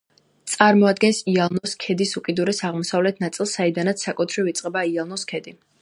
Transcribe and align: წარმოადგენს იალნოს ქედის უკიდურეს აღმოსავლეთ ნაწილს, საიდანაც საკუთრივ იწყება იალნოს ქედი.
წარმოადგენს 0.51 1.19
იალნოს 1.33 1.75
ქედის 1.83 2.15
უკიდურეს 2.21 2.63
აღმოსავლეთ 2.71 3.23
ნაწილს, 3.27 3.55
საიდანაც 3.61 4.07
საკუთრივ 4.09 4.51
იწყება 4.55 4.87
იალნოს 4.95 5.33
ქედი. 5.35 5.57